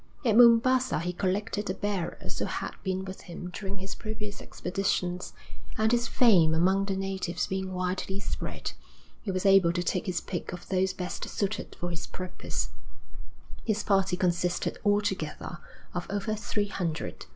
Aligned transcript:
At 0.25 0.35
Mombassa 0.35 0.97
he 1.01 1.13
collected 1.13 1.67
the 1.67 1.75
bearers 1.75 2.39
who 2.39 2.45
had 2.45 2.71
been 2.81 3.05
with 3.05 3.21
him 3.21 3.51
during 3.51 3.77
his 3.77 3.93
previous 3.93 4.41
expeditions, 4.41 5.31
and, 5.77 5.91
his 5.91 6.07
fame 6.07 6.55
among 6.55 6.85
the 6.85 6.95
natives 6.95 7.45
being 7.45 7.71
widely 7.71 8.19
spread, 8.19 8.71
he 9.21 9.29
was 9.29 9.45
able 9.45 9.71
to 9.73 9.83
take 9.83 10.07
his 10.07 10.19
pick 10.19 10.53
of 10.53 10.67
those 10.69 10.91
best 10.91 11.29
suited 11.29 11.75
for 11.79 11.91
his 11.91 12.07
purpose. 12.07 12.69
His 13.63 13.83
party 13.83 14.17
consisted 14.17 14.79
altogether 14.83 15.59
of 15.93 16.07
over 16.09 16.33
three 16.33 16.69
hundred. 16.69 17.27